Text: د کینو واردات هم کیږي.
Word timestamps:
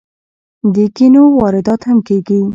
د 0.75 0.75
کینو 0.95 1.23
واردات 1.39 1.81
هم 1.89 1.97
کیږي. 2.07 2.41